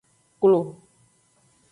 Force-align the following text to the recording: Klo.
Klo. 0.45 0.59